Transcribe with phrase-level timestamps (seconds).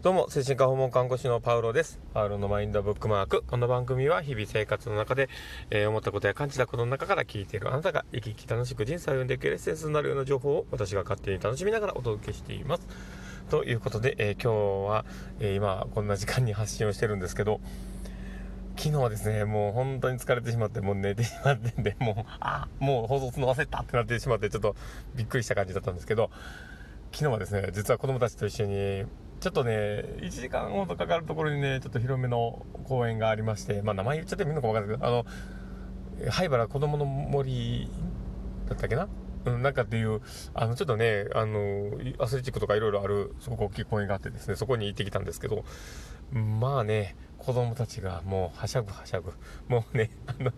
[0.00, 1.98] どうも、精神科訪問看護師のパウロです。
[2.14, 3.42] パウロのマインドブックマーク。
[3.42, 5.28] この番組は日々生活の中で、
[5.70, 12.86] えー、思ったことや感じたことの中から聞いているあなたが生き生き楽しく人生を読んでいくエッセンスになるような情報を私が勝手に楽しみながらお届けしています。
[13.50, 15.04] ということで、えー、今日は、
[15.40, 17.60] えー、今こんな時間に発信をしてるんですけど、
[18.76, 24.76] 昨日はですね、もう本当に疲れてしまって、もう寝てしまってんで、もう、あ、もう放送するの忘れたってなってしまって、ちょっと
[25.16, 26.30] びっくりした感じだったんですけど、
[27.10, 29.04] 昨日はですね、実は子供たちと一緒に、
[29.40, 29.70] ちょっとね、
[30.18, 35.26] 1時間ほどかかるところにね、ちょっと広めの公園がありまして、まあ名前言っちゃってもいいのか分かんないけど、あの、
[36.30, 37.88] 灰原子供の森
[38.68, 39.08] だったっけな？
[39.44, 40.20] うん、なんかっていう、
[40.54, 45.64] あの、ちょっとね、あの、アスレチックとかいろいろある、すごく大きい公園があってですね、そこに行ってきたんですけど、
[46.32, 49.32] まあね、子供たちがもうはしゃぐはしゃぐ。
[49.68, 50.52] もうね、あの、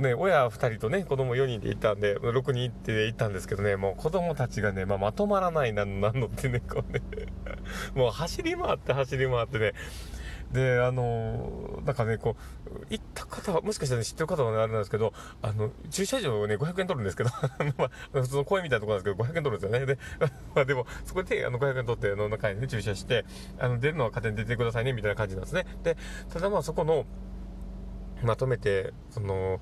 [0.00, 7.02] ね、親2人とね、子供4人で行ったんで、6人行って行ったんですけどね、もう子供たちがね、まあ、まとまらないな、 なんのってね、こうね、
[7.94, 9.72] もう走り回って走り回ってね、
[10.52, 15.12] で、あの、なんかね、こう、行った方は、もしかしたら知ってる方はね、あれなんですけど、
[15.42, 17.30] あの、駐車場をね、500円取るんですけど、
[17.78, 19.86] まあ、普通の公園みたいなところなんですけど、500円取るんですよね。
[19.86, 19.98] で、
[20.54, 23.24] まあでも、そこで、あの、500円取って、あの、中にね、駐車して、
[23.58, 25.66] あの、出るのは勝手に出てくださいね、みたいな感じなんですね。
[25.82, 25.96] で、
[26.32, 27.06] ただまあ、そこの、
[28.22, 29.60] まとめて、その、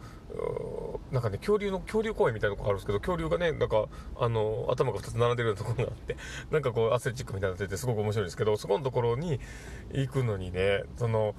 [1.12, 3.86] なんかね、恐竜の、恐竜公園みたいなとこあるんですけど、恐竜がね、なんか、
[4.18, 6.16] あの、頭が2つ並んでるようなところがあって、
[6.50, 9.40] なんかこう、アスレチックみたいになってて、すごく面白いんですけど、そこのところに
[9.92, 11.34] 行くのにね、その、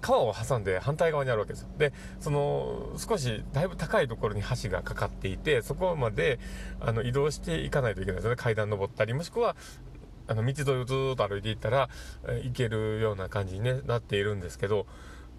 [0.00, 1.68] 川を挟んで反対側にあるわけですよ。
[1.78, 6.40] で、その、少し、だいぶ高いところに橋がかかっていて、そこまで、
[6.80, 8.36] あの、移動していかないといけないですよね。
[8.36, 9.56] 階段登ったり、もしくは、
[10.26, 11.88] あの、道沿いをずっと歩いていったら、
[12.42, 14.86] 行けるような感じに、ね、なっているんですけど、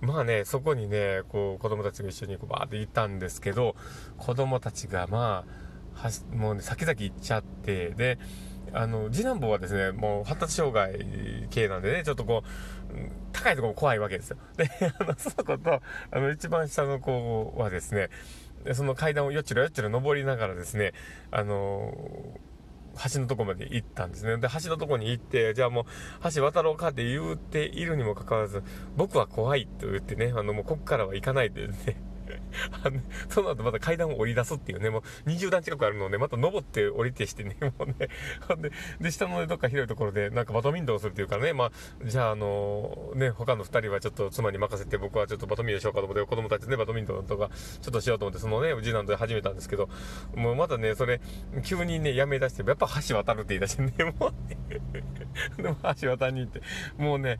[0.01, 3.75] まあね、そこにね、こう、子供たちが一緒にこうバーって行ったんですけど、
[4.17, 5.45] 子供たちがま
[5.93, 8.19] あ、はもうね、先々行っちゃって、で、
[8.73, 12.93] あの、次男坊はですね、もう発達障害系なんでね、ちょっとこう、
[13.31, 14.37] 高いところ怖いわけですよ。
[14.57, 18.09] で、あの、その子と、あの、一番下の子はですね、
[18.73, 20.93] その階段をよっちろよっちろ登りながらですね、
[21.29, 21.93] あの
[23.13, 24.37] 橋のとこまで行ったんですね。
[24.37, 28.63] で、橋のとこに行って、じゃあもう、橋渡ろうかって言っているにもかかわらず、
[28.95, 31.75] 僕は怖いと言ってね、あの、もうこっからは行かないでね、
[32.83, 38.09] あの、その後また階段を降り出すっていうね、もう20段近くあるので、また登って降りてしてね、 もうね、
[38.47, 41.71] ほんで、で、下の、ね、どっか広いところで、なんかバドミントンするっていうかね、まあ、
[42.03, 47.49] じゃあ、あの、ね、他の2人はちょっと妻に任せて、僕はちょっとバドミントンしようかと思って、子供たちね、バドミントンとか、
[47.81, 49.89] ちょっとしようと思って、そのね、次男で始めたんですけど、
[50.35, 51.21] もうまたね、それ、
[51.63, 54.57] 急にね、やめ出して、やっぱ橋渡るって言い出してね、 もうね、
[55.57, 56.61] でも橋渡りに行って、
[56.97, 57.39] もうね、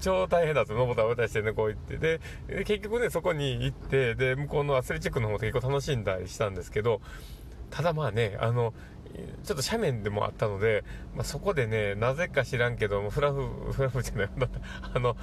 [0.00, 7.00] 超大変だと、登った渡してね、こう言って、で、結局ね、そこに行って、で、向こうのアスレチックの方で結構楽しんだりしたんですけど、
[7.70, 8.72] ただまあね、あの、
[9.44, 10.84] ちょっと斜面でもあったので、
[11.14, 14.28] まあ、そこでね、なぜか知らんけど、フラフ、フラフじゃない、
[14.94, 15.16] あの、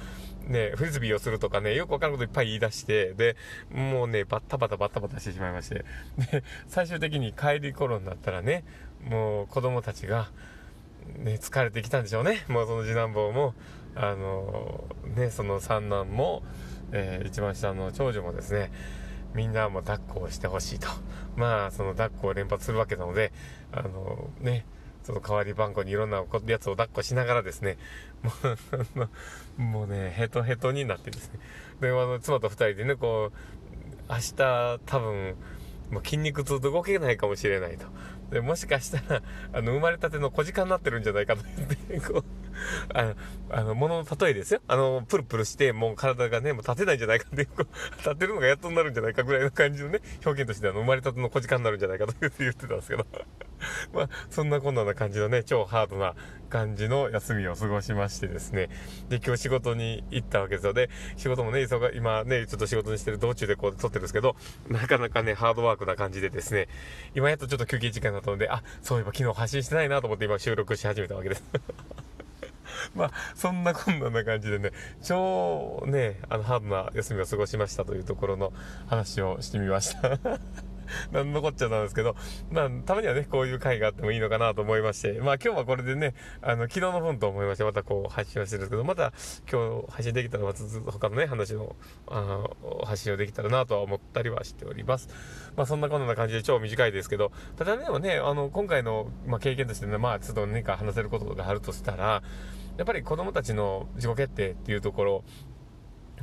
[0.46, 3.36] ね、フリスビーをするとかね、よくわかることいっぱい言い出して、で、
[3.70, 5.84] もうね、バッタバタバタバタしてしまいまして、
[6.30, 8.64] で、最終的に帰り頃になったらね、
[9.04, 10.30] もう子供たちが、
[11.18, 12.44] ね、疲れてきたんでしょうね。
[12.48, 13.54] もうその次男坊も、
[13.94, 14.84] あの、
[15.16, 16.42] ね、その三男も、
[16.92, 18.70] えー、一番下の長女もですね、
[19.34, 20.88] みんなも抱っこをしてほしいと。
[21.36, 23.32] まあ、その抱っこを連発するわけなので、
[23.72, 24.66] あの、ね、
[25.02, 27.78] その代わり番号にいろんなやつを抱っこしながらですね、
[28.94, 29.08] も
[29.58, 31.40] う、もうね、ヘトヘトになってですね。
[31.80, 35.36] で、あの、妻と二人でね、こう、明日多分、
[35.90, 37.86] もう筋肉痛で動けないかもしれないと。
[38.30, 39.22] で、もしかしたら、
[39.52, 42.24] あの、生まれたての小鹿になってるんじゃないかと言って、こう、
[42.94, 43.14] あの、
[43.50, 44.60] あの、ものの例えですよ。
[44.66, 53.06] あの、プルプルして、もう体がね、もう立てないんじゃないかっていう、こう、立てるのがやっとになるんじゃないかぐらいの感じのね、表現として、あの、生まれたての小鹿になるんじゃないかと言ってたんですけど。
[53.92, 56.14] まあ、そんなこんなな感じのね、超ハードな
[56.48, 58.68] 感じの休みを過ごしましてですね。
[59.08, 60.72] で、今日仕事に行ったわけですよ。
[60.72, 64.36] で、仕事もね、忙今ね、ちょっと仕事にしてる道中でこう撮ってるんですけど、
[64.68, 66.68] なかなかね、ハードワークな感じでですね、
[67.14, 71.44] 今やっとちょっと休憩時間だったので、あ、そういえば昨日発信してないなと思って今収録し始めたわけです。
[72.96, 74.72] まあ、そんなこんな感じでね、
[75.02, 78.52] 超ね、あの、ハードな休みを過ごしましたというところの
[78.86, 80.18] 話をしてみました。
[81.12, 82.16] なんのこっちゃなんですけど、
[82.50, 89.12] まあ、たまにはね、こういう回があってもいいのかなと思いまして、まあ今日はこれでね、あの、昨日の分と思いまして、またこう配信をしてるんですけど、また
[89.50, 91.76] 今日配信できたら、また他のね、話の、
[92.08, 92.48] あ
[92.84, 95.08] 発信をできたらなとは思ったりはしております。
[95.56, 102.22] まあそんなこんな感じで超短いですけど、ただ、でもね、あの、今回の、まあ、経験としてね、まあちょっと何か話せることがあるとしたら、
[102.76, 105.24] やっぱり子供たちの自己決定っていうところ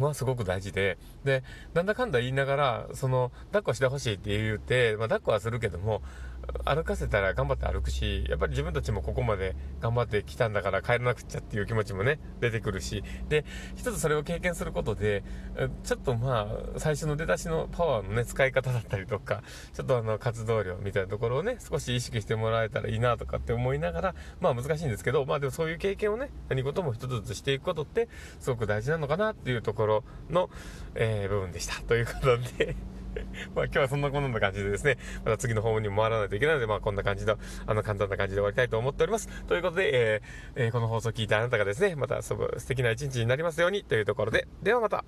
[0.08, 1.44] はすごく大事で、で、
[1.74, 6.02] なんだかんだ言いながら、その、抱っこしてほしいって言うて、まあ、抱っこはするけども、
[6.66, 15.24] 歩かせたら頑張って歩くし、やっぱり自分たちもここまで頑張ってきたんだから帰らなくちゃっていう気持ちもね、出てくるし、で、一つそれを経験することで、
[15.84, 19.44] ちょっとまあ、最初の出だしのパワーのね、使い方だったりとか、
[19.74, 28.08] ちょっとあの、活動量みたいなところをね、少し意識してもらえたらいいなとかって思いながら、まあ難しいんですけど、まあでもそういう経験をね、何事も一つずつしていくことって、
[28.40, 30.50] すごく大事なのかなっていうところの、
[30.96, 31.82] えー、部分でした。
[31.84, 32.76] ということで
[33.56, 39.28] まあ今日はそんなこんな感じでですね、また次の訪問にも回らないといけないので、まあこんな感じの、あの簡単な感じで終わりたいと思っております。
[39.46, 45.04] ということで、えーえー、この放送を聞いたあなたがですね、また素敵な一日になりますようにというところで、ではまた。